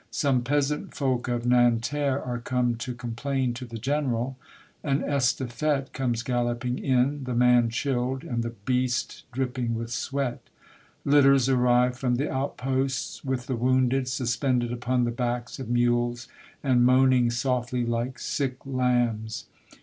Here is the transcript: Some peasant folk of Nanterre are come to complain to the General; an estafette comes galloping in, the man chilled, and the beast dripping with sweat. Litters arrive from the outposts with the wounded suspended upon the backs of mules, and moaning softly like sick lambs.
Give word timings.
Some 0.09 0.41
peasant 0.41 0.95
folk 0.95 1.27
of 1.27 1.45
Nanterre 1.45 2.19
are 2.19 2.39
come 2.39 2.73
to 2.77 2.95
complain 2.95 3.53
to 3.53 3.65
the 3.65 3.77
General; 3.77 4.35
an 4.83 5.01
estafette 5.03 5.93
comes 5.93 6.23
galloping 6.23 6.79
in, 6.79 7.25
the 7.25 7.35
man 7.35 7.69
chilled, 7.69 8.23
and 8.23 8.41
the 8.41 8.49
beast 8.65 9.25
dripping 9.31 9.75
with 9.75 9.91
sweat. 9.91 10.41
Litters 11.05 11.47
arrive 11.49 11.99
from 11.99 12.15
the 12.15 12.31
outposts 12.31 13.23
with 13.23 13.45
the 13.45 13.55
wounded 13.55 14.07
suspended 14.07 14.73
upon 14.73 15.03
the 15.03 15.11
backs 15.11 15.59
of 15.59 15.69
mules, 15.69 16.27
and 16.63 16.83
moaning 16.83 17.29
softly 17.29 17.85
like 17.85 18.17
sick 18.17 18.57
lambs. 18.65 19.45